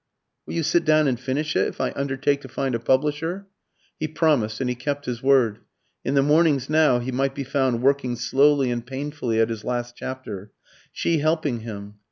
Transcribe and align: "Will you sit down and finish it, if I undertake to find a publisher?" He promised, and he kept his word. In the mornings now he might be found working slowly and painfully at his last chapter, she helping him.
"Will 0.47 0.55
you 0.55 0.63
sit 0.63 0.83
down 0.83 1.07
and 1.07 1.19
finish 1.19 1.55
it, 1.55 1.67
if 1.67 1.79
I 1.79 1.93
undertake 1.95 2.41
to 2.41 2.47
find 2.47 2.73
a 2.73 2.79
publisher?" 2.79 3.45
He 3.99 4.07
promised, 4.07 4.59
and 4.59 4.67
he 4.67 4.75
kept 4.75 5.05
his 5.05 5.21
word. 5.21 5.59
In 6.03 6.15
the 6.15 6.23
mornings 6.23 6.71
now 6.71 6.97
he 6.97 7.11
might 7.11 7.35
be 7.35 7.43
found 7.43 7.83
working 7.83 8.15
slowly 8.15 8.71
and 8.71 8.83
painfully 8.83 9.39
at 9.39 9.49
his 9.49 9.63
last 9.63 9.95
chapter, 9.95 10.53
she 10.91 11.19
helping 11.19 11.59
him. 11.59 11.99